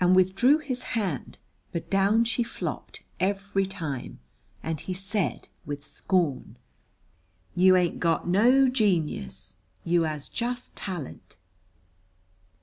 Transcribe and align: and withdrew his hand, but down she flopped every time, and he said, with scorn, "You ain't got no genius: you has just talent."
and 0.00 0.16
withdrew 0.16 0.56
his 0.56 0.82
hand, 0.96 1.36
but 1.70 1.90
down 1.90 2.24
she 2.24 2.42
flopped 2.42 3.02
every 3.20 3.66
time, 3.66 4.18
and 4.62 4.80
he 4.80 4.94
said, 4.94 5.48
with 5.66 5.84
scorn, 5.86 6.56
"You 7.54 7.76
ain't 7.76 8.00
got 8.00 8.26
no 8.26 8.68
genius: 8.68 9.58
you 9.84 10.04
has 10.04 10.30
just 10.30 10.74
talent." 10.76 11.36